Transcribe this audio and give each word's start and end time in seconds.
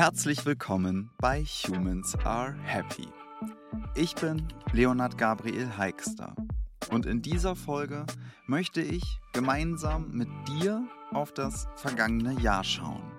Herzlich 0.00 0.46
willkommen 0.46 1.10
bei 1.18 1.44
Humans 1.44 2.14
Are 2.24 2.54
Happy. 2.62 3.06
Ich 3.94 4.14
bin 4.14 4.48
Leonard 4.72 5.18
Gabriel 5.18 5.76
Heikster 5.76 6.34
und 6.90 7.04
in 7.04 7.20
dieser 7.20 7.54
Folge 7.54 8.06
möchte 8.46 8.80
ich 8.80 9.02
gemeinsam 9.34 10.10
mit 10.12 10.30
dir 10.48 10.88
auf 11.10 11.34
das 11.34 11.66
vergangene 11.76 12.40
Jahr 12.40 12.64
schauen. 12.64 13.12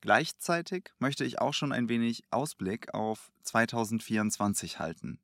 Gleichzeitig 0.00 0.92
möchte 1.00 1.24
ich 1.24 1.40
auch 1.40 1.54
schon 1.54 1.72
ein 1.72 1.88
wenig 1.88 2.22
Ausblick 2.30 2.94
auf 2.94 3.32
2024 3.42 4.78
halten. 4.78 5.18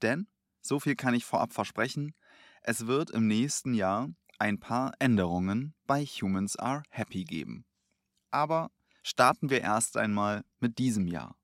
Denn, 0.00 0.26
so 0.62 0.80
viel 0.80 0.96
kann 0.96 1.12
ich 1.12 1.26
vorab 1.26 1.52
versprechen, 1.52 2.14
es 2.62 2.86
wird 2.86 3.10
im 3.10 3.26
nächsten 3.26 3.74
Jahr 3.74 4.08
ein 4.38 4.58
paar 4.58 4.94
Änderungen 5.00 5.74
bei 5.86 6.06
Humans 6.06 6.56
Are 6.56 6.82
Happy 6.88 7.24
geben. 7.24 7.66
Aber 8.30 8.70
starten 9.02 9.50
wir 9.50 9.60
erst 9.60 9.96
einmal 9.96 10.44
mit 10.60 10.78
diesem 10.78 11.06
Jahr. 11.06 11.36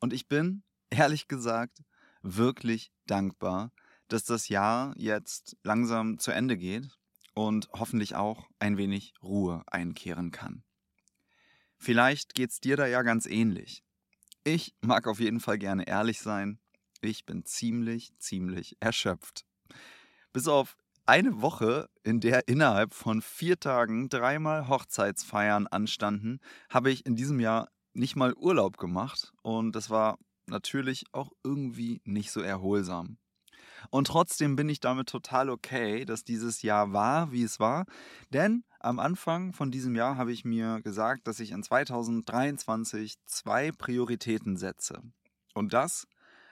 Und 0.00 0.12
ich 0.12 0.28
bin, 0.28 0.62
ehrlich 0.90 1.28
gesagt, 1.28 1.82
wirklich 2.22 2.90
dankbar, 3.06 3.72
dass 4.08 4.24
das 4.24 4.48
Jahr 4.48 4.94
jetzt 4.96 5.56
langsam 5.62 6.18
zu 6.18 6.30
Ende 6.30 6.56
geht 6.56 6.88
und 7.34 7.68
hoffentlich 7.72 8.16
auch 8.16 8.48
ein 8.58 8.76
wenig 8.78 9.12
Ruhe 9.22 9.62
einkehren 9.66 10.30
kann. 10.30 10.64
Vielleicht 11.76 12.34
geht's 12.34 12.58
dir 12.58 12.76
da 12.76 12.86
ja 12.86 13.02
ganz 13.02 13.26
ähnlich. 13.26 13.84
Ich 14.44 14.74
mag 14.80 15.06
auf 15.06 15.20
jeden 15.20 15.40
Fall 15.40 15.58
gerne 15.58 15.86
ehrlich 15.86 16.20
sein. 16.20 16.58
Ich 17.00 17.26
bin 17.26 17.44
ziemlich, 17.44 18.12
ziemlich 18.18 18.76
erschöpft. 18.80 19.44
Bis 20.32 20.48
auf 20.48 20.76
eine 21.08 21.40
Woche, 21.40 21.88
in 22.04 22.20
der 22.20 22.48
innerhalb 22.48 22.92
von 22.92 23.22
vier 23.22 23.58
Tagen 23.58 24.10
dreimal 24.10 24.68
Hochzeitsfeiern 24.68 25.66
anstanden, 25.66 26.38
habe 26.68 26.90
ich 26.90 27.06
in 27.06 27.16
diesem 27.16 27.40
Jahr 27.40 27.70
nicht 27.94 28.14
mal 28.14 28.34
Urlaub 28.34 28.76
gemacht 28.76 29.32
und 29.40 29.74
das 29.74 29.88
war 29.88 30.18
natürlich 30.46 31.06
auch 31.12 31.32
irgendwie 31.42 32.02
nicht 32.04 32.30
so 32.30 32.42
erholsam. 32.42 33.16
Und 33.90 34.08
trotzdem 34.08 34.54
bin 34.54 34.68
ich 34.68 34.80
damit 34.80 35.08
total 35.08 35.48
okay, 35.48 36.04
dass 36.04 36.24
dieses 36.24 36.60
Jahr 36.60 36.92
war, 36.92 37.32
wie 37.32 37.42
es 37.42 37.58
war, 37.58 37.86
denn 38.30 38.64
am 38.78 38.98
Anfang 38.98 39.54
von 39.54 39.70
diesem 39.70 39.96
Jahr 39.96 40.18
habe 40.18 40.32
ich 40.32 40.44
mir 40.44 40.82
gesagt, 40.82 41.26
dass 41.26 41.40
ich 41.40 41.52
in 41.52 41.62
2023 41.62 43.14
zwei 43.24 43.72
Prioritäten 43.72 44.58
setze. 44.58 45.00
Und 45.54 45.72
das 45.72 46.06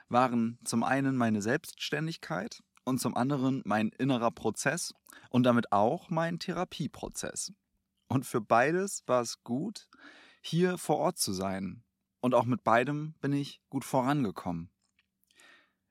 waren 0.09 0.57
zum 0.63 0.83
einen 0.83 1.15
meine 1.15 1.43
Selbstständigkeit 1.43 2.63
und 2.87 2.99
zum 2.99 3.15
anderen 3.15 3.61
mein 3.65 3.89
innerer 3.89 4.31
Prozess 4.31 4.93
und 5.29 5.43
damit 5.43 5.71
auch 5.73 6.09
mein 6.09 6.39
Therapieprozess. 6.39 7.51
Und 8.07 8.25
für 8.25 8.39
beides 8.39 9.03
war 9.07 9.21
es 9.21 9.43
gut, 9.43 9.89
hier 10.41 10.77
vor 10.77 10.97
Ort 10.97 11.17
zu 11.17 11.33
sein. 11.33 11.83
Und 12.21 12.33
auch 12.33 12.45
mit 12.45 12.63
beidem 12.63 13.13
bin 13.19 13.33
ich 13.33 13.61
gut 13.69 13.83
vorangekommen. 13.83 14.71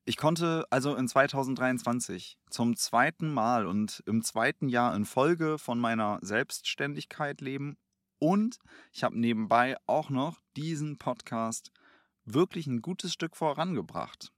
Ich 0.07 0.17
konnte 0.17 0.67
also 0.71 0.95
in 0.95 1.07
2023 1.07 2.39
zum 2.49 2.77
zweiten 2.77 3.33
Mal 3.33 3.67
und 3.67 4.03
im 4.07 4.23
zweiten 4.23 4.69
Jahr 4.69 4.95
in 4.95 5.05
Folge 5.05 5.59
von 5.59 5.79
meiner 5.79 6.19
Selbstständigkeit 6.23 7.41
leben 7.41 7.77
und 8.19 8.59
ich 8.93 9.05
habe 9.05 9.19
nebenbei 9.19 9.77
auch 9.87 10.09
noch 10.09 10.41
diesen 10.57 10.97
Podcast 10.97 11.73
wirklich 12.25 12.67
ein 12.67 12.83
gutes 12.83 13.13
Stück 13.13 13.37
vorangebracht. 13.37 14.33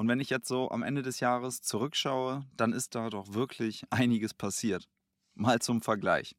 Und 0.00 0.08
wenn 0.08 0.18
ich 0.18 0.30
jetzt 0.30 0.48
so 0.48 0.70
am 0.70 0.82
Ende 0.82 1.02
des 1.02 1.20
Jahres 1.20 1.60
zurückschaue, 1.60 2.46
dann 2.56 2.72
ist 2.72 2.94
da 2.94 3.10
doch 3.10 3.34
wirklich 3.34 3.84
einiges 3.90 4.32
passiert. 4.32 4.88
Mal 5.34 5.58
zum 5.58 5.82
Vergleich. 5.82 6.34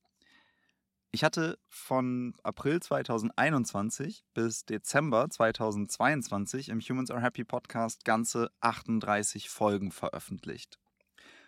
Ich 1.11 1.23
hatte 1.23 1.59
von 1.69 2.33
April 2.41 2.81
2021 2.81 4.25
bis 4.33 4.65
Dezember 4.65 5.29
2022 5.29 6.69
im 6.69 6.79
Humans 6.79 7.11
Are 7.11 7.21
Happy 7.21 7.43
Podcast 7.43 8.03
ganze 8.03 8.49
38 8.61 9.47
Folgen 9.47 9.91
veröffentlicht. 9.91 10.79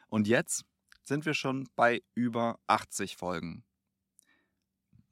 Und 0.08 0.28
jetzt 0.28 0.66
sind 1.02 1.26
wir 1.26 1.34
schon 1.34 1.68
bei 1.76 2.04
über 2.14 2.60
80 2.68 3.18
Folgen. 3.18 3.66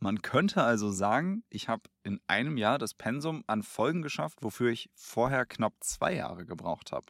Man 0.04 0.24
könnte 0.24 0.64
also 0.64 0.92
sagen, 0.92 1.44
ich 1.52 1.70
habe 1.70 1.84
in 2.02 2.20
einem 2.26 2.58
Jahr 2.58 2.80
das 2.80 2.96
Pensum 2.96 3.44
an 3.46 3.62
Folgen 3.62 4.02
geschafft, 4.02 4.40
wofür 4.42 4.72
ich 4.72 4.90
vorher 4.96 5.46
knapp 5.46 5.76
zwei 5.80 6.16
Jahre 6.16 6.48
gebraucht 6.48 6.92
habe. 6.92 7.06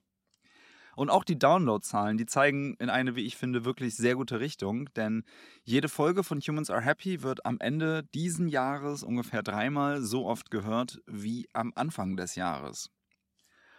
Und 0.98 1.10
auch 1.10 1.24
die 1.24 1.40
Downloadzahlen, 1.40 2.18
die 2.18 2.26
zeigen 2.26 2.76
in 2.80 2.90
eine, 2.90 3.16
wie 3.16 3.26
ich 3.26 3.38
finde, 3.38 3.64
wirklich 3.64 3.96
sehr 3.96 4.16
gute 4.16 4.42
Richtung, 4.42 4.94
denn 4.96 5.24
jede 5.64 5.88
Folge 5.88 6.26
von 6.26 6.42
Humans 6.42 6.70
Are 6.70 6.82
Happy 6.82 7.24
wird 7.24 7.46
am 7.46 7.62
Ende 7.62 8.04
diesen 8.14 8.50
Jahres 8.50 9.04
ungefähr 9.04 9.42
dreimal 9.42 10.02
so 10.02 10.26
oft 10.26 10.52
gehört 10.52 11.00
wie 11.08 11.48
am 11.54 11.72
Anfang 11.76 12.18
des 12.18 12.36
Jahres. 12.36 12.90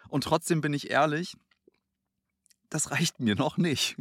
Und 0.09 0.25
trotzdem 0.25 0.63
bin 0.63 0.73
ich 0.73 0.91
ehrlich, 0.91 1.37
das 2.71 2.91
reicht 2.91 3.21
mir 3.21 3.35
noch 3.35 3.59
nicht. 3.59 3.97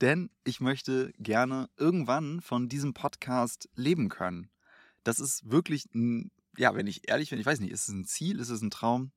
Denn 0.00 0.30
ich 0.44 0.60
möchte 0.60 1.12
gerne 1.18 1.68
irgendwann 1.76 2.40
von 2.40 2.68
diesem 2.68 2.94
Podcast 2.94 3.68
leben 3.74 4.08
können. 4.08 4.50
Das 5.02 5.18
ist 5.18 5.50
wirklich 5.50 5.86
ein, 5.94 6.30
ja, 6.56 6.74
wenn 6.74 6.86
ich 6.86 7.08
ehrlich 7.08 7.30
bin, 7.30 7.38
ich 7.38 7.46
weiß 7.46 7.60
nicht, 7.60 7.72
ist 7.72 7.88
es 7.88 7.94
ein 7.94 8.04
Ziel, 8.04 8.40
ist 8.40 8.50
es 8.50 8.62
ein 8.62 8.70
Traum? 8.70 9.12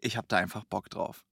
Ich 0.00 0.16
habe 0.16 0.28
da 0.28 0.36
einfach 0.36 0.64
Bock 0.64 0.90
drauf. 0.90 1.24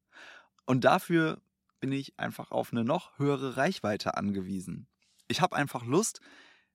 Und 0.66 0.84
dafür 0.84 1.40
bin 1.80 1.92
ich 1.92 2.18
einfach 2.18 2.50
auf 2.50 2.72
eine 2.72 2.84
noch 2.84 3.18
höhere 3.18 3.56
Reichweite 3.56 4.16
angewiesen. 4.16 4.86
Ich 5.28 5.40
habe 5.40 5.56
einfach 5.56 5.84
Lust, 5.84 6.20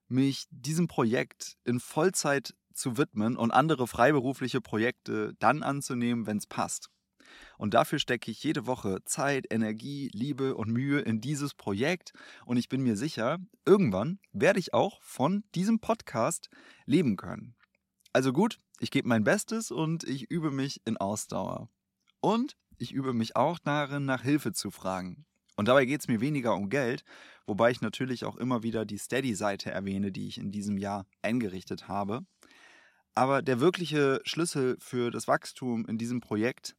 mich 0.08 0.46
diesem 0.50 0.88
Projekt 0.88 1.56
in 1.64 1.80
Vollzeit 1.80 2.54
zu 2.74 2.96
widmen 2.98 3.36
und 3.36 3.50
andere 3.50 3.86
freiberufliche 3.86 4.60
Projekte 4.60 5.34
dann 5.38 5.62
anzunehmen, 5.62 6.26
wenn 6.26 6.36
es 6.36 6.46
passt. 6.46 6.90
Und 7.58 7.74
dafür 7.74 7.98
stecke 7.98 8.30
ich 8.30 8.42
jede 8.42 8.66
Woche 8.66 8.98
Zeit, 9.04 9.46
Energie, 9.50 10.10
Liebe 10.12 10.54
und 10.54 10.70
Mühe 10.70 11.00
in 11.00 11.20
dieses 11.20 11.54
Projekt. 11.54 12.12
Und 12.44 12.56
ich 12.56 12.68
bin 12.68 12.82
mir 12.82 12.96
sicher, 12.96 13.38
irgendwann 13.64 14.18
werde 14.32 14.58
ich 14.58 14.74
auch 14.74 15.00
von 15.02 15.44
diesem 15.54 15.80
Podcast 15.80 16.48
leben 16.84 17.16
können. 17.16 17.54
Also 18.12 18.32
gut, 18.32 18.60
ich 18.78 18.90
gebe 18.90 19.08
mein 19.08 19.24
Bestes 19.24 19.70
und 19.70 20.04
ich 20.04 20.30
übe 20.30 20.50
mich 20.50 20.80
in 20.84 20.96
Ausdauer. 20.96 21.68
Und 22.20 22.56
ich 22.78 22.92
übe 22.92 23.12
mich 23.12 23.36
auch 23.36 23.58
darin, 23.58 24.04
nach 24.04 24.22
Hilfe 24.22 24.52
zu 24.52 24.70
fragen. 24.70 25.24
Und 25.56 25.68
dabei 25.68 25.86
geht 25.86 26.00
es 26.00 26.08
mir 26.08 26.20
weniger 26.20 26.54
um 26.54 26.68
Geld, 26.68 27.02
wobei 27.46 27.70
ich 27.70 27.80
natürlich 27.80 28.24
auch 28.24 28.36
immer 28.36 28.62
wieder 28.62 28.84
die 28.84 28.98
Steady-Seite 28.98 29.70
erwähne, 29.70 30.12
die 30.12 30.28
ich 30.28 30.38
in 30.38 30.52
diesem 30.52 30.76
Jahr 30.76 31.06
eingerichtet 31.22 31.88
habe. 31.88 32.26
Aber 33.14 33.40
der 33.40 33.60
wirkliche 33.60 34.20
Schlüssel 34.24 34.76
für 34.78 35.10
das 35.10 35.26
Wachstum 35.26 35.86
in 35.86 35.96
diesem 35.96 36.20
Projekt 36.20 36.76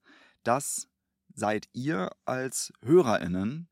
das 0.48 0.88
seid 1.34 1.68
ihr 1.74 2.10
als 2.26 2.72
Hörerinnen. 2.82 3.68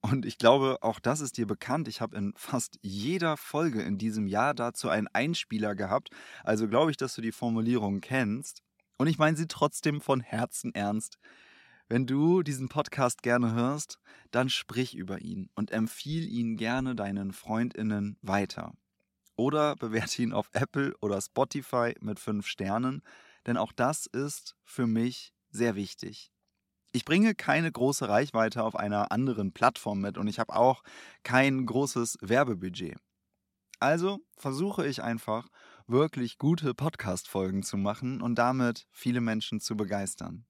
Und 0.00 0.24
ich 0.24 0.38
glaube, 0.38 0.78
auch 0.80 0.98
das 1.00 1.20
ist 1.20 1.36
dir 1.36 1.46
bekannt. 1.46 1.88
Ich 1.88 2.00
habe 2.00 2.16
in 2.16 2.32
fast 2.36 2.78
jeder 2.80 3.36
Folge 3.36 3.82
in 3.82 3.98
diesem 3.98 4.26
Jahr 4.26 4.54
dazu 4.54 4.88
einen 4.88 5.08
Einspieler 5.08 5.74
gehabt. 5.74 6.10
Also 6.42 6.68
glaube 6.68 6.90
ich, 6.90 6.96
dass 6.96 7.14
du 7.14 7.20
die 7.20 7.32
Formulierung 7.32 8.00
kennst. 8.00 8.62
Und 8.96 9.08
ich 9.08 9.18
meine 9.18 9.36
sie 9.36 9.46
trotzdem 9.46 10.00
von 10.00 10.20
Herzen 10.20 10.74
ernst. 10.74 11.18
Wenn 11.88 12.06
du 12.06 12.42
diesen 12.42 12.68
Podcast 12.68 13.22
gerne 13.22 13.52
hörst, 13.52 13.98
dann 14.30 14.48
sprich 14.48 14.94
über 14.94 15.20
ihn 15.20 15.50
und 15.54 15.72
empfiehl 15.72 16.28
ihn 16.28 16.56
gerne 16.56 16.94
deinen 16.94 17.32
Freundinnen 17.32 18.16
weiter. 18.22 18.72
Oder 19.36 19.74
bewerte 19.74 20.22
ihn 20.22 20.32
auf 20.32 20.48
Apple 20.52 20.94
oder 21.00 21.20
Spotify 21.20 21.94
mit 22.00 22.20
fünf 22.20 22.46
Sternen, 22.46 23.02
denn 23.46 23.56
auch 23.56 23.72
das 23.72 24.06
ist 24.06 24.54
für 24.64 24.86
mich 24.86 25.34
sehr 25.50 25.74
wichtig. 25.74 26.30
Ich 26.92 27.04
bringe 27.04 27.34
keine 27.36 27.70
große 27.70 28.08
Reichweite 28.08 28.64
auf 28.64 28.74
einer 28.74 29.12
anderen 29.12 29.52
Plattform 29.52 30.00
mit 30.00 30.18
und 30.18 30.26
ich 30.26 30.40
habe 30.40 30.56
auch 30.56 30.82
kein 31.22 31.64
großes 31.64 32.18
Werbebudget. 32.20 32.98
Also 33.78 34.18
versuche 34.36 34.86
ich 34.86 35.02
einfach, 35.02 35.48
wirklich 35.86 36.38
gute 36.38 36.74
Podcast-Folgen 36.74 37.62
zu 37.62 37.76
machen 37.76 38.20
und 38.20 38.36
damit 38.36 38.86
viele 38.90 39.20
Menschen 39.20 39.60
zu 39.60 39.76
begeistern. 39.76 40.46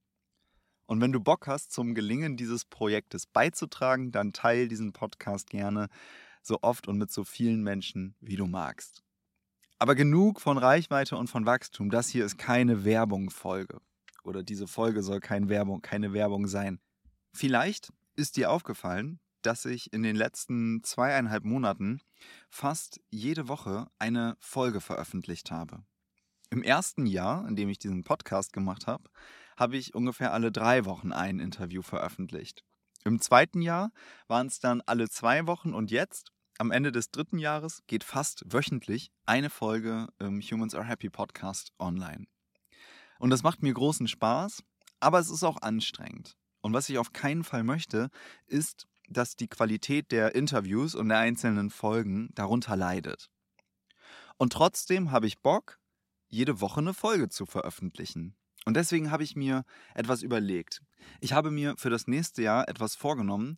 Und 0.86 1.00
wenn 1.00 1.12
du 1.12 1.20
Bock 1.20 1.46
hast, 1.46 1.72
zum 1.72 1.94
Gelingen 1.94 2.36
dieses 2.36 2.64
Projektes 2.64 3.26
beizutragen, 3.26 4.10
dann 4.10 4.32
teile 4.32 4.66
diesen 4.66 4.92
Podcast 4.92 5.48
gerne 5.48 5.88
so 6.42 6.58
oft 6.62 6.88
und 6.88 6.98
mit 6.98 7.12
so 7.12 7.22
vielen 7.24 7.62
Menschen, 7.62 8.16
wie 8.20 8.36
du 8.36 8.46
magst. 8.46 9.02
Aber 9.78 9.94
genug 9.94 10.40
von 10.40 10.58
Reichweite 10.58 11.16
und 11.16 11.28
von 11.28 11.46
Wachstum. 11.46 11.90
Das 11.90 12.08
hier 12.08 12.24
ist 12.24 12.38
keine 12.38 12.84
Werbung-Folge 12.84 13.80
oder 14.24 14.42
diese 14.42 14.66
Folge 14.66 15.02
soll 15.02 15.20
kein 15.20 15.48
Werbung, 15.48 15.82
keine 15.82 16.12
Werbung 16.12 16.46
sein. 16.46 16.80
Vielleicht 17.32 17.92
ist 18.16 18.36
dir 18.36 18.50
aufgefallen, 18.50 19.20
dass 19.42 19.64
ich 19.64 19.92
in 19.92 20.02
den 20.02 20.16
letzten 20.16 20.82
zweieinhalb 20.82 21.44
Monaten 21.44 22.00
fast 22.48 23.00
jede 23.10 23.48
Woche 23.48 23.86
eine 23.98 24.36
Folge 24.40 24.80
veröffentlicht 24.80 25.50
habe. 25.50 25.84
Im 26.50 26.62
ersten 26.62 27.06
Jahr, 27.06 27.46
in 27.48 27.56
dem 27.56 27.68
ich 27.68 27.78
diesen 27.78 28.04
Podcast 28.04 28.52
gemacht 28.52 28.86
habe, 28.86 29.08
habe 29.56 29.76
ich 29.76 29.94
ungefähr 29.94 30.32
alle 30.32 30.50
drei 30.50 30.84
Wochen 30.84 31.12
ein 31.12 31.38
Interview 31.38 31.82
veröffentlicht. 31.82 32.64
Im 33.04 33.20
zweiten 33.20 33.62
Jahr 33.62 33.92
waren 34.26 34.48
es 34.48 34.58
dann 34.58 34.82
alle 34.82 35.08
zwei 35.08 35.46
Wochen 35.46 35.72
und 35.74 35.90
jetzt, 35.90 36.32
am 36.58 36.70
Ende 36.70 36.92
des 36.92 37.10
dritten 37.10 37.38
Jahres 37.38 37.82
geht 37.86 38.04
fast 38.04 38.44
wöchentlich 38.46 39.10
eine 39.24 39.48
Folge 39.48 40.08
im 40.18 40.42
Humans 40.42 40.74
Are 40.74 40.84
Happy 40.84 41.08
Podcast 41.08 41.72
online. 41.78 42.26
Und 43.20 43.30
das 43.30 43.42
macht 43.42 43.62
mir 43.62 43.72
großen 43.72 44.08
Spaß, 44.08 44.64
aber 44.98 45.20
es 45.20 45.30
ist 45.30 45.44
auch 45.44 45.60
anstrengend. 45.62 46.36
Und 46.62 46.72
was 46.72 46.88
ich 46.88 46.98
auf 46.98 47.12
keinen 47.12 47.44
Fall 47.44 47.62
möchte, 47.62 48.10
ist, 48.46 48.88
dass 49.08 49.36
die 49.36 49.48
Qualität 49.48 50.10
der 50.10 50.34
Interviews 50.34 50.94
und 50.94 51.10
der 51.10 51.18
einzelnen 51.18 51.70
Folgen 51.70 52.30
darunter 52.34 52.76
leidet. 52.76 53.30
Und 54.38 54.54
trotzdem 54.54 55.10
habe 55.10 55.26
ich 55.26 55.40
Bock, 55.40 55.78
jede 56.28 56.60
Woche 56.62 56.80
eine 56.80 56.94
Folge 56.94 57.28
zu 57.28 57.44
veröffentlichen. 57.44 58.36
Und 58.64 58.74
deswegen 58.74 59.10
habe 59.10 59.22
ich 59.22 59.36
mir 59.36 59.64
etwas 59.94 60.22
überlegt. 60.22 60.82
Ich 61.20 61.34
habe 61.34 61.50
mir 61.50 61.74
für 61.76 61.90
das 61.90 62.06
nächste 62.06 62.42
Jahr 62.42 62.68
etwas 62.68 62.94
vorgenommen, 62.94 63.56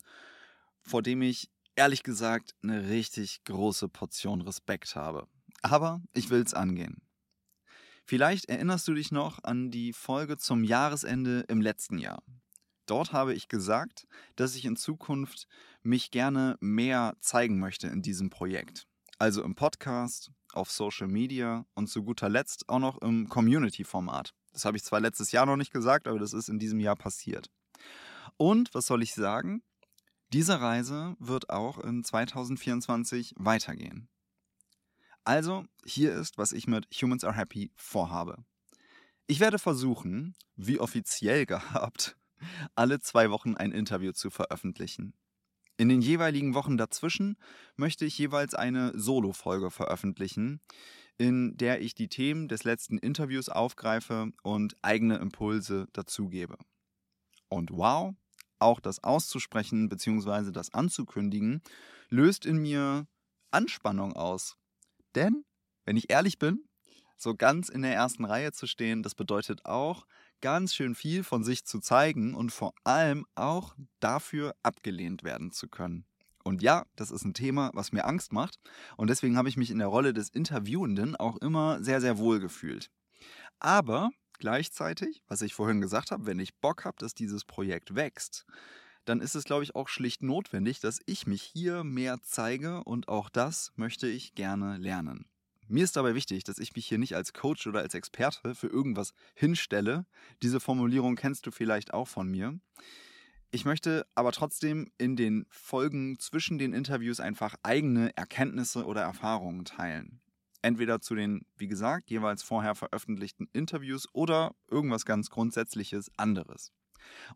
vor 0.80 1.02
dem 1.02 1.22
ich 1.22 1.50
ehrlich 1.76 2.02
gesagt 2.02 2.56
eine 2.62 2.88
richtig 2.88 3.44
große 3.44 3.88
Portion 3.88 4.40
Respekt 4.40 4.96
habe. 4.96 5.28
Aber 5.60 6.00
ich 6.14 6.30
will 6.30 6.42
es 6.42 6.54
angehen. 6.54 7.00
Vielleicht 8.04 8.46
erinnerst 8.46 8.88
du 8.88 8.94
dich 8.94 9.12
noch 9.12 9.42
an 9.44 9.70
die 9.70 9.92
Folge 9.92 10.36
zum 10.36 10.64
Jahresende 10.64 11.44
im 11.48 11.60
letzten 11.60 11.98
Jahr. 11.98 12.22
Dort 12.86 13.12
habe 13.12 13.32
ich 13.32 13.48
gesagt, 13.48 14.06
dass 14.36 14.56
ich 14.56 14.64
in 14.64 14.76
Zukunft 14.76 15.46
mich 15.82 16.10
gerne 16.10 16.56
mehr 16.60 17.16
zeigen 17.20 17.58
möchte 17.58 17.86
in 17.86 18.02
diesem 18.02 18.28
Projekt. 18.28 18.86
Also 19.18 19.42
im 19.42 19.54
Podcast, 19.54 20.32
auf 20.52 20.70
Social 20.70 21.08
Media 21.08 21.64
und 21.74 21.86
zu 21.86 22.02
guter 22.02 22.28
Letzt 22.28 22.68
auch 22.68 22.80
noch 22.80 23.00
im 23.00 23.28
Community-Format. 23.28 24.34
Das 24.52 24.64
habe 24.64 24.76
ich 24.76 24.84
zwar 24.84 25.00
letztes 25.00 25.32
Jahr 25.32 25.46
noch 25.46 25.56
nicht 25.56 25.72
gesagt, 25.72 26.08
aber 26.08 26.18
das 26.18 26.32
ist 26.32 26.48
in 26.48 26.58
diesem 26.58 26.80
Jahr 26.80 26.96
passiert. 26.96 27.48
Und 28.36 28.74
was 28.74 28.86
soll 28.86 29.02
ich 29.02 29.14
sagen? 29.14 29.62
Diese 30.32 30.60
Reise 30.60 31.14
wird 31.18 31.50
auch 31.50 31.78
in 31.78 32.04
2024 32.04 33.34
weitergehen. 33.36 34.08
Also, 35.24 35.64
hier 35.84 36.12
ist, 36.12 36.38
was 36.38 36.52
ich 36.52 36.66
mit 36.66 36.86
Humans 37.00 37.24
Are 37.24 37.36
Happy 37.36 37.70
vorhabe. 37.76 38.44
Ich 39.26 39.40
werde 39.40 39.58
versuchen, 39.58 40.34
wie 40.56 40.80
offiziell 40.80 41.46
gehabt, 41.46 42.16
alle 42.74 43.00
zwei 43.00 43.30
Wochen 43.30 43.54
ein 43.54 43.72
Interview 43.72 44.12
zu 44.12 44.30
veröffentlichen. 44.30 45.14
In 45.76 45.88
den 45.88 46.02
jeweiligen 46.02 46.54
Wochen 46.54 46.76
dazwischen 46.76 47.36
möchte 47.76 48.04
ich 48.04 48.18
jeweils 48.18 48.54
eine 48.54 48.92
Solo-Folge 48.98 49.70
veröffentlichen, 49.70 50.60
in 51.18 51.56
der 51.56 51.80
ich 51.80 51.94
die 51.94 52.08
Themen 52.08 52.48
des 52.48 52.64
letzten 52.64 52.98
Interviews 52.98 53.48
aufgreife 53.48 54.32
und 54.42 54.76
eigene 54.82 55.16
Impulse 55.16 55.86
dazugebe. 55.92 56.58
Und 57.48 57.70
wow, 57.70 58.14
auch 58.58 58.80
das 58.80 59.02
auszusprechen 59.02 59.88
bzw. 59.88 60.52
das 60.52 60.74
anzukündigen, 60.74 61.62
löst 62.08 62.44
in 62.44 62.58
mir 62.58 63.06
Anspannung 63.50 64.14
aus. 64.14 64.56
Denn, 65.14 65.44
wenn 65.84 65.96
ich 65.96 66.10
ehrlich 66.10 66.38
bin, 66.38 66.64
so 67.16 67.34
ganz 67.34 67.68
in 67.68 67.82
der 67.82 67.94
ersten 67.94 68.24
Reihe 68.24 68.52
zu 68.52 68.66
stehen, 68.66 69.02
das 69.02 69.14
bedeutet 69.14 69.64
auch, 69.64 70.06
ganz 70.40 70.74
schön 70.74 70.94
viel 70.94 71.22
von 71.22 71.44
sich 71.44 71.64
zu 71.64 71.78
zeigen 71.78 72.34
und 72.34 72.50
vor 72.50 72.74
allem 72.84 73.24
auch 73.34 73.76
dafür 74.00 74.54
abgelehnt 74.62 75.22
werden 75.22 75.52
zu 75.52 75.68
können. 75.68 76.04
Und 76.44 76.60
ja, 76.60 76.84
das 76.96 77.12
ist 77.12 77.24
ein 77.24 77.34
Thema, 77.34 77.70
was 77.74 77.92
mir 77.92 78.04
Angst 78.04 78.32
macht. 78.32 78.58
Und 78.96 79.08
deswegen 79.08 79.36
habe 79.36 79.48
ich 79.48 79.56
mich 79.56 79.70
in 79.70 79.78
der 79.78 79.86
Rolle 79.86 80.12
des 80.12 80.28
Interviewenden 80.28 81.14
auch 81.14 81.36
immer 81.36 81.82
sehr, 81.82 82.00
sehr 82.00 82.18
wohl 82.18 82.40
gefühlt. 82.40 82.90
Aber 83.60 84.10
gleichzeitig, 84.38 85.22
was 85.28 85.42
ich 85.42 85.54
vorhin 85.54 85.80
gesagt 85.80 86.10
habe, 86.10 86.26
wenn 86.26 86.40
ich 86.40 86.56
Bock 86.56 86.84
habe, 86.84 86.96
dass 86.98 87.14
dieses 87.14 87.44
Projekt 87.44 87.94
wächst, 87.94 88.44
dann 89.04 89.20
ist 89.20 89.34
es, 89.34 89.44
glaube 89.44 89.64
ich, 89.64 89.74
auch 89.74 89.88
schlicht 89.88 90.22
notwendig, 90.22 90.80
dass 90.80 91.00
ich 91.06 91.26
mich 91.26 91.42
hier 91.42 91.84
mehr 91.84 92.20
zeige 92.22 92.84
und 92.84 93.08
auch 93.08 93.28
das 93.28 93.72
möchte 93.76 94.06
ich 94.06 94.34
gerne 94.34 94.78
lernen. 94.78 95.26
Mir 95.68 95.84
ist 95.84 95.96
dabei 95.96 96.14
wichtig, 96.14 96.44
dass 96.44 96.58
ich 96.58 96.74
mich 96.74 96.86
hier 96.86 96.98
nicht 96.98 97.16
als 97.16 97.32
Coach 97.32 97.66
oder 97.66 97.80
als 97.80 97.94
Experte 97.94 98.54
für 98.54 98.66
irgendwas 98.66 99.14
hinstelle. 99.34 100.06
Diese 100.42 100.60
Formulierung 100.60 101.16
kennst 101.16 101.46
du 101.46 101.50
vielleicht 101.50 101.94
auch 101.94 102.08
von 102.08 102.28
mir. 102.28 102.58
Ich 103.52 103.64
möchte 103.64 104.06
aber 104.14 104.32
trotzdem 104.32 104.90
in 104.98 105.16
den 105.16 105.46
Folgen 105.50 106.18
zwischen 106.18 106.58
den 106.58 106.72
Interviews 106.72 107.20
einfach 107.20 107.54
eigene 107.62 108.16
Erkenntnisse 108.16 108.84
oder 108.84 109.02
Erfahrungen 109.02 109.64
teilen. 109.64 110.20
Entweder 110.62 111.00
zu 111.00 111.14
den, 111.14 111.44
wie 111.56 111.68
gesagt, 111.68 112.10
jeweils 112.10 112.42
vorher 112.42 112.74
veröffentlichten 112.74 113.48
Interviews 113.52 114.06
oder 114.12 114.54
irgendwas 114.70 115.04
ganz 115.04 115.28
Grundsätzliches 115.28 116.10
anderes. 116.16 116.72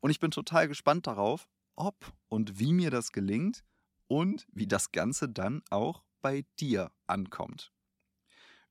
Und 0.00 0.10
ich 0.10 0.20
bin 0.20 0.30
total 0.30 0.69
gespannt 0.69 1.06
darauf, 1.06 1.48
ob 1.76 2.12
und 2.28 2.58
wie 2.58 2.73
mir 2.73 2.90
das 2.90 3.12
gelingt 3.12 3.62
und 4.08 4.46
wie 4.52 4.67
das 4.67 4.93
Ganze 4.93 5.28
dann 5.28 5.62
auch 5.70 6.02
bei 6.23 6.44
dir 6.58 6.90
ankommt. 7.06 7.73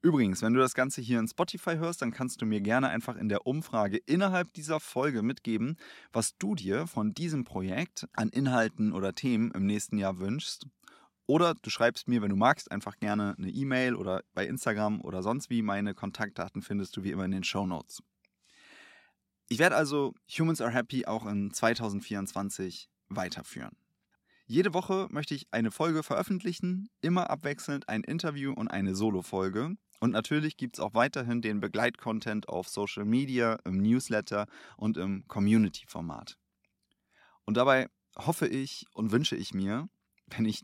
Übrigens, 0.01 0.43
wenn 0.43 0.53
du 0.53 0.59
das 0.59 0.75
Ganze 0.75 1.01
hier 1.01 1.19
in 1.19 1.27
Spotify 1.27 1.77
hörst, 1.77 2.03
dann 2.03 2.11
kannst 2.11 2.39
du 2.39 2.45
mir 2.45 2.61
gerne 2.61 2.89
einfach 2.89 3.15
in 3.15 3.27
der 3.27 3.47
Umfrage 3.47 3.97
innerhalb 4.05 4.53
dieser 4.53 4.79
Folge 4.79 5.23
mitgeben, 5.23 5.77
was 6.13 6.37
du 6.37 6.53
dir 6.53 6.85
von 6.85 7.15
diesem 7.15 7.43
Projekt 7.43 8.07
an 8.13 8.29
Inhalten 8.29 8.93
oder 8.93 9.15
Themen 9.15 9.49
im 9.51 9.65
nächsten 9.65 9.97
Jahr 9.97 10.19
wünschst. 10.19 10.67
Oder 11.25 11.55
du 11.55 11.71
schreibst 11.71 12.07
mir, 12.07 12.21
wenn 12.21 12.29
du 12.29 12.35
magst, 12.35 12.71
einfach 12.71 12.97
gerne 12.97 13.33
eine 13.39 13.49
E-Mail 13.49 13.95
oder 13.95 14.21
bei 14.35 14.45
Instagram 14.45 15.01
oder 15.01 15.23
sonst 15.23 15.49
wie. 15.49 15.63
Meine 15.63 15.95
Kontaktdaten 15.95 16.61
findest 16.61 16.95
du 16.95 17.03
wie 17.03 17.09
immer 17.09 17.25
in 17.25 17.31
den 17.31 17.43
Show 17.43 17.65
Notes. 17.65 18.03
Ich 19.47 19.57
werde 19.57 19.75
also 19.75 20.13
Humans 20.29 20.61
Are 20.61 20.71
Happy 20.71 21.07
auch 21.07 21.25
in 21.25 21.51
2024 21.51 22.89
weiterführen. 23.09 23.75
Jede 24.47 24.73
Woche 24.73 25.07
möchte 25.09 25.33
ich 25.33 25.47
eine 25.51 25.71
Folge 25.71 26.03
veröffentlichen, 26.03 26.89
immer 27.01 27.31
abwechselnd 27.31 27.89
ein 27.89 28.03
Interview 28.03 28.53
und 28.53 28.67
eine 28.67 28.95
Solo-Folge. 28.95 29.75
Und 29.99 30.11
natürlich 30.11 30.55
gibt 30.57 30.77
es 30.77 30.79
auch 30.79 30.93
weiterhin 30.93 31.41
den 31.41 31.59
Begleitcontent 31.59 32.47
auf 32.47 32.67
Social 32.69 33.05
Media, 33.05 33.57
im 33.65 33.81
Newsletter 33.81 34.45
und 34.77 34.97
im 34.97 35.27
Community-Format. 35.27 36.37
Und 37.45 37.57
dabei 37.57 37.87
hoffe 38.17 38.47
ich 38.47 38.85
und 38.93 39.11
wünsche 39.11 39.35
ich 39.35 39.53
mir, 39.53 39.89
wenn 40.27 40.45
ich 40.45 40.61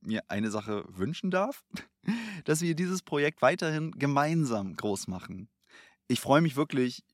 mir 0.00 0.22
eine 0.28 0.50
Sache 0.50 0.84
wünschen 0.88 1.30
darf, 1.30 1.64
dass 2.44 2.60
wir 2.60 2.74
dieses 2.74 3.02
Projekt 3.02 3.40
weiterhin 3.40 3.92
gemeinsam 3.92 4.74
groß 4.74 5.06
machen. 5.06 5.48
Ich 6.08 6.20
freue 6.20 6.40
mich 6.42 6.56
wirklich 6.56 7.04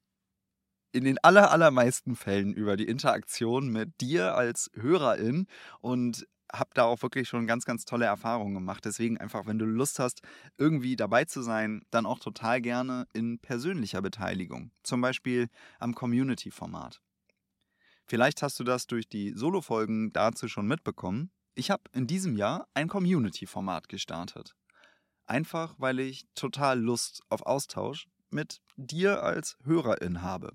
in 0.92 1.04
den 1.04 1.18
aller, 1.18 1.50
allermeisten 1.50 2.16
Fällen 2.16 2.52
über 2.52 2.76
die 2.76 2.86
Interaktion 2.86 3.68
mit 3.68 4.00
dir 4.00 4.34
als 4.34 4.70
Hörerin 4.74 5.46
und 5.80 6.26
habe 6.52 6.70
da 6.74 6.84
auch 6.84 7.02
wirklich 7.02 7.28
schon 7.28 7.46
ganz, 7.46 7.64
ganz 7.64 7.84
tolle 7.84 8.06
Erfahrungen 8.06 8.54
gemacht. 8.54 8.84
Deswegen 8.84 9.18
einfach, 9.18 9.46
wenn 9.46 9.58
du 9.58 9.64
Lust 9.64 9.98
hast, 9.98 10.22
irgendwie 10.58 10.96
dabei 10.96 11.24
zu 11.24 11.42
sein, 11.42 11.82
dann 11.90 12.06
auch 12.06 12.18
total 12.18 12.60
gerne 12.60 13.06
in 13.12 13.38
persönlicher 13.38 14.02
Beteiligung. 14.02 14.72
Zum 14.82 15.00
Beispiel 15.00 15.48
am 15.78 15.94
Community-Format. 15.94 17.00
Vielleicht 18.04 18.42
hast 18.42 18.58
du 18.58 18.64
das 18.64 18.86
durch 18.86 19.08
die 19.08 19.32
Solo-Folgen 19.34 20.12
dazu 20.12 20.48
schon 20.48 20.66
mitbekommen. 20.66 21.30
Ich 21.54 21.70
habe 21.70 21.84
in 21.92 22.06
diesem 22.06 22.36
Jahr 22.36 22.66
ein 22.74 22.88
Community-Format 22.88 23.88
gestartet. 23.88 24.56
Einfach, 25.26 25.76
weil 25.78 26.00
ich 26.00 26.26
total 26.34 26.80
Lust 26.80 27.22
auf 27.28 27.42
Austausch 27.42 28.08
mit 28.30 28.60
dir 28.76 29.22
als 29.22 29.56
Hörerin 29.64 30.22
habe. 30.22 30.52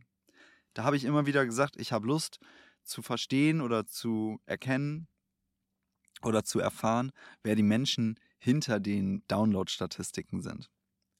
Da 0.75 0.83
habe 0.83 0.97
ich 0.97 1.05
immer 1.05 1.25
wieder 1.25 1.45
gesagt, 1.45 1.77
ich 1.77 1.91
habe 1.91 2.05
Lust 2.05 2.37
zu 2.83 3.01
verstehen 3.01 3.61
oder 3.61 3.87
zu 3.87 4.39
erkennen, 4.45 5.07
oder 6.25 6.43
zu 6.43 6.59
erfahren, 6.59 7.11
wer 7.43 7.55
die 7.55 7.63
Menschen 7.63 8.19
hinter 8.39 8.79
den 8.79 9.23
Download-Statistiken 9.27 10.41
sind. 10.41 10.69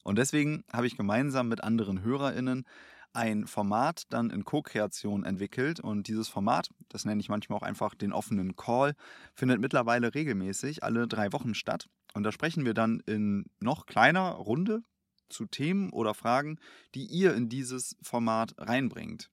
Und 0.04 0.18
deswegen 0.18 0.64
habe 0.72 0.88
ich 0.88 0.98
gemeinsam 0.98 1.48
mit 1.48 1.64
anderen 1.64 2.02
HörerInnen 2.04 2.66
ein 3.14 3.48
Format 3.48 4.04
dann 4.10 4.30
in 4.30 4.44
Co-Kreation 4.44 5.24
entwickelt 5.24 5.80
und 5.80 6.08
dieses 6.08 6.28
Format, 6.28 6.70
das 6.90 7.06
nenne 7.06 7.22
ich 7.22 7.30
manchmal 7.30 7.60
auch 7.60 7.64
einfach 7.64 7.96
den 7.96 8.12
offenen 8.12 8.56
Call, 8.58 8.94
findet 9.34 9.62
mittlerweile 9.62 10.14
regelmäßig 10.14 10.84
alle 10.84 11.08
drei 11.08 11.32
Wochen 11.32 11.56
statt. 11.56 11.88
Und 12.14 12.24
da 12.24 12.32
sprechen 12.32 12.66
wir 12.66 12.74
dann 12.74 13.00
in 13.06 13.46
noch 13.60 13.86
kleiner 13.86 14.32
Runde 14.32 14.82
zu 15.30 15.46
Themen 15.46 15.92
oder 15.92 16.14
Fragen, 16.14 16.60
die 16.94 17.06
ihr 17.06 17.34
in 17.34 17.48
dieses 17.48 17.96
Format 18.02 18.54
reinbringt. 18.58 19.32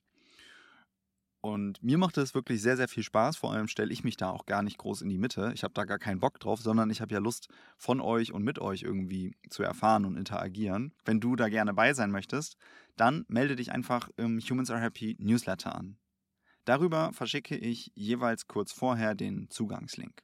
Und 1.45 1.83
mir 1.83 1.99
macht 1.99 2.19
es 2.19 2.37
wirklich 2.37 2.63
sehr, 2.63 2.77
sehr 2.77 2.87
viel 2.87 3.03
Spaß. 3.03 3.37
Vor 3.37 3.53
allem 3.53 3.67
stelle 3.67 3.93
ich 3.93 4.05
mich 4.05 4.17
da 4.17 4.31
auch 4.31 4.47
gar 4.47 4.63
nicht 4.63 4.79
groß 4.79 5.03
in 5.03 5.09
die 5.09 5.19
Mitte. 5.19 5.51
Ich 5.55 5.65
habe 5.65 5.75
da 5.75 5.85
gar 5.85 5.99
keinen 5.99 6.21
Bock 6.21 6.39
drauf, 6.39 6.61
sondern 6.61 6.89
ich 6.89 7.01
habe 7.01 7.13
ja 7.13 7.19
Lust, 7.19 7.49
von 7.77 8.01
euch 8.01 8.33
und 8.33 8.45
mit 8.45 8.61
euch 8.61 8.83
irgendwie 8.83 9.35
zu 9.51 9.65
erfahren 9.65 10.05
und 10.05 10.17
interagieren. 10.17 10.95
Wenn 11.05 11.19
du 11.19 11.35
da 11.35 11.49
gerne 11.49 11.75
bei 11.75 11.95
sein 11.95 12.13
möchtest, 12.13 12.57
dann 12.97 13.25
melde 13.27 13.57
dich 13.57 13.73
einfach 13.73 14.09
im 14.17 14.39
Humans 14.39 14.71
Are 14.71 14.81
Happy 14.81 15.17
Newsletter 15.19 15.75
an. 15.75 15.97
Darüber 16.65 17.13
verschicke 17.13 17.57
ich 17.57 17.91
jeweils 17.97 18.47
kurz 18.47 18.71
vorher 18.71 19.17
den 19.17 19.51
Zugangslink. 19.51 20.23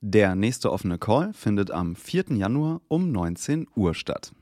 Der 0.00 0.34
nächste 0.36 0.72
offene 0.72 0.98
Call 0.98 1.34
findet 1.34 1.70
am 1.70 1.96
4. 1.96 2.30
Januar 2.30 2.80
um 2.88 3.12
19 3.12 3.66
Uhr 3.76 3.94
statt. 3.94 4.32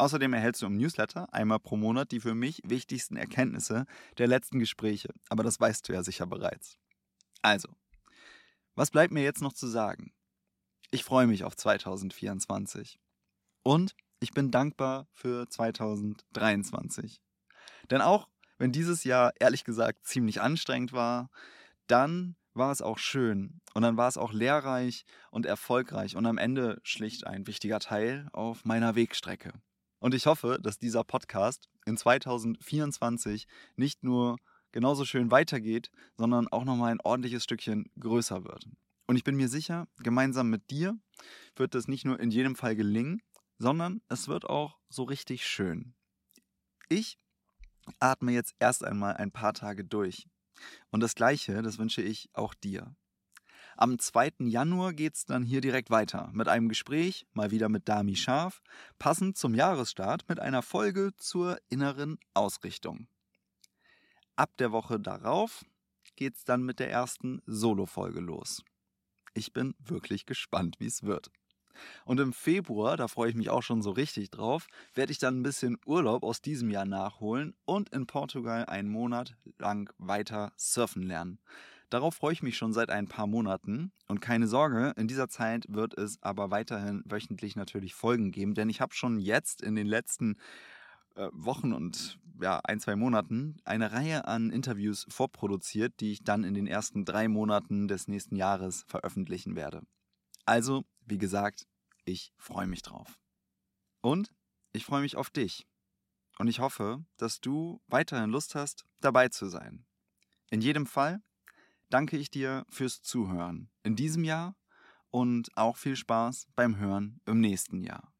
Außerdem 0.00 0.32
erhältst 0.32 0.62
du 0.62 0.66
im 0.66 0.78
Newsletter 0.78 1.30
einmal 1.30 1.60
pro 1.60 1.76
Monat 1.76 2.10
die 2.10 2.20
für 2.20 2.34
mich 2.34 2.62
wichtigsten 2.64 3.16
Erkenntnisse 3.16 3.84
der 4.16 4.28
letzten 4.28 4.58
Gespräche. 4.58 5.10
Aber 5.28 5.42
das 5.42 5.60
weißt 5.60 5.86
du 5.86 5.92
ja 5.92 6.02
sicher 6.02 6.26
bereits. 6.26 6.78
Also, 7.42 7.68
was 8.74 8.90
bleibt 8.90 9.12
mir 9.12 9.22
jetzt 9.22 9.42
noch 9.42 9.52
zu 9.52 9.66
sagen? 9.66 10.14
Ich 10.90 11.04
freue 11.04 11.26
mich 11.26 11.44
auf 11.44 11.54
2024. 11.54 12.98
Und 13.62 13.94
ich 14.20 14.32
bin 14.32 14.50
dankbar 14.50 15.06
für 15.12 15.46
2023. 15.46 17.20
Denn 17.90 18.00
auch 18.00 18.26
wenn 18.56 18.72
dieses 18.72 19.04
Jahr 19.04 19.34
ehrlich 19.38 19.64
gesagt 19.64 20.06
ziemlich 20.06 20.40
anstrengend 20.40 20.94
war, 20.94 21.28
dann 21.88 22.36
war 22.54 22.72
es 22.72 22.80
auch 22.80 22.96
schön 22.96 23.60
und 23.74 23.82
dann 23.82 23.98
war 23.98 24.08
es 24.08 24.16
auch 24.16 24.32
lehrreich 24.32 25.04
und 25.30 25.44
erfolgreich 25.44 26.16
und 26.16 26.24
am 26.24 26.38
Ende 26.38 26.80
schlicht 26.84 27.26
ein 27.26 27.46
wichtiger 27.46 27.80
Teil 27.80 28.30
auf 28.32 28.64
meiner 28.64 28.94
Wegstrecke. 28.94 29.52
Und 30.00 30.14
ich 30.14 30.26
hoffe, 30.26 30.58
dass 30.60 30.78
dieser 30.78 31.04
Podcast 31.04 31.68
in 31.86 31.96
2024 31.96 33.46
nicht 33.76 34.02
nur 34.02 34.36
genauso 34.72 35.04
schön 35.04 35.30
weitergeht, 35.30 35.90
sondern 36.16 36.48
auch 36.48 36.64
nochmal 36.64 36.92
ein 36.92 37.00
ordentliches 37.00 37.44
Stückchen 37.44 37.90
größer 37.98 38.44
wird. 38.44 38.66
Und 39.06 39.16
ich 39.16 39.24
bin 39.24 39.36
mir 39.36 39.48
sicher, 39.48 39.88
gemeinsam 39.98 40.50
mit 40.50 40.70
dir 40.70 40.98
wird 41.56 41.74
es 41.74 41.88
nicht 41.88 42.04
nur 42.04 42.18
in 42.20 42.30
jedem 42.30 42.56
Fall 42.56 42.76
gelingen, 42.76 43.20
sondern 43.58 44.00
es 44.08 44.28
wird 44.28 44.48
auch 44.48 44.78
so 44.88 45.02
richtig 45.02 45.46
schön. 45.46 45.94
Ich 46.88 47.18
atme 47.98 48.32
jetzt 48.32 48.54
erst 48.58 48.84
einmal 48.84 49.16
ein 49.16 49.32
paar 49.32 49.52
Tage 49.52 49.84
durch. 49.84 50.28
Und 50.90 51.00
das 51.00 51.14
Gleiche, 51.14 51.62
das 51.62 51.78
wünsche 51.78 52.02
ich 52.02 52.30
auch 52.32 52.54
dir. 52.54 52.94
Am 53.82 53.98
2. 53.98 54.32
Januar 54.40 54.92
geht 54.92 55.14
es 55.14 55.24
dann 55.24 55.42
hier 55.42 55.62
direkt 55.62 55.88
weiter 55.88 56.28
mit 56.34 56.48
einem 56.48 56.68
Gespräch, 56.68 57.26
mal 57.32 57.50
wieder 57.50 57.70
mit 57.70 57.88
Dami 57.88 58.14
Scharf, 58.14 58.60
passend 58.98 59.38
zum 59.38 59.54
Jahresstart 59.54 60.28
mit 60.28 60.38
einer 60.38 60.60
Folge 60.60 61.12
zur 61.16 61.56
inneren 61.70 62.18
Ausrichtung. 62.34 63.06
Ab 64.36 64.54
der 64.58 64.72
Woche 64.72 65.00
darauf 65.00 65.64
geht 66.14 66.36
es 66.36 66.44
dann 66.44 66.62
mit 66.62 66.78
der 66.78 66.90
ersten 66.90 67.40
Solo-Folge 67.46 68.20
los. 68.20 68.62
Ich 69.32 69.54
bin 69.54 69.74
wirklich 69.78 70.26
gespannt, 70.26 70.76
wie 70.78 70.86
es 70.86 71.04
wird. 71.04 71.30
Und 72.04 72.20
im 72.20 72.34
Februar, 72.34 72.98
da 72.98 73.08
freue 73.08 73.30
ich 73.30 73.34
mich 73.34 73.48
auch 73.48 73.62
schon 73.62 73.80
so 73.80 73.92
richtig 73.92 74.30
drauf, 74.30 74.66
werde 74.92 75.12
ich 75.12 75.18
dann 75.18 75.40
ein 75.40 75.42
bisschen 75.42 75.78
Urlaub 75.86 76.22
aus 76.22 76.42
diesem 76.42 76.68
Jahr 76.68 76.84
nachholen 76.84 77.56
und 77.64 77.88
in 77.88 78.06
Portugal 78.06 78.66
einen 78.66 78.90
Monat 78.90 79.38
lang 79.58 79.90
weiter 79.96 80.52
surfen 80.58 81.02
lernen. 81.02 81.38
Darauf 81.90 82.14
freue 82.14 82.32
ich 82.32 82.42
mich 82.42 82.56
schon 82.56 82.72
seit 82.72 82.88
ein 82.88 83.08
paar 83.08 83.26
Monaten 83.26 83.92
und 84.06 84.20
keine 84.20 84.46
Sorge, 84.46 84.94
in 84.96 85.08
dieser 85.08 85.28
Zeit 85.28 85.66
wird 85.68 85.98
es 85.98 86.22
aber 86.22 86.52
weiterhin 86.52 87.02
wöchentlich 87.04 87.56
natürlich 87.56 87.94
Folgen 87.94 88.30
geben, 88.30 88.54
denn 88.54 88.70
ich 88.70 88.80
habe 88.80 88.94
schon 88.94 89.18
jetzt 89.18 89.60
in 89.60 89.74
den 89.74 89.88
letzten 89.88 90.36
äh, 91.16 91.28
Wochen 91.32 91.72
und 91.72 92.20
ja, 92.40 92.60
ein, 92.62 92.78
zwei 92.78 92.94
Monaten 92.94 93.56
eine 93.64 93.90
Reihe 93.90 94.26
an 94.26 94.50
Interviews 94.50 95.04
vorproduziert, 95.08 95.98
die 95.98 96.12
ich 96.12 96.22
dann 96.22 96.44
in 96.44 96.54
den 96.54 96.68
ersten 96.68 97.04
drei 97.04 97.26
Monaten 97.26 97.88
des 97.88 98.06
nächsten 98.06 98.36
Jahres 98.36 98.84
veröffentlichen 98.86 99.56
werde. 99.56 99.82
Also, 100.46 100.84
wie 101.04 101.18
gesagt, 101.18 101.66
ich 102.04 102.32
freue 102.36 102.68
mich 102.68 102.82
drauf. 102.82 103.18
Und 104.00 104.32
ich 104.72 104.84
freue 104.84 105.02
mich 105.02 105.16
auf 105.16 105.28
dich. 105.28 105.66
Und 106.38 106.46
ich 106.46 106.60
hoffe, 106.60 107.04
dass 107.16 107.40
du 107.40 107.82
weiterhin 107.88 108.30
Lust 108.30 108.54
hast, 108.54 108.86
dabei 109.00 109.28
zu 109.28 109.46
sein. 109.46 109.84
In 110.50 110.60
jedem 110.60 110.86
Fall 110.86 111.20
danke 111.90 112.16
ich 112.16 112.30
dir 112.30 112.64
fürs 112.70 113.02
Zuhören 113.02 113.70
in 113.82 113.96
diesem 113.96 114.24
Jahr 114.24 114.56
und 115.10 115.50
auch 115.56 115.76
viel 115.76 115.96
Spaß 115.96 116.48
beim 116.54 116.78
Hören 116.78 117.20
im 117.26 117.40
nächsten 117.40 117.82
Jahr. 117.82 118.14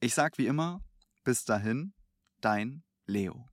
Ich 0.00 0.14
sag 0.14 0.38
wie 0.38 0.46
immer, 0.46 0.82
bis 1.24 1.44
dahin, 1.44 1.94
dein 2.40 2.84
Leo. 3.06 3.48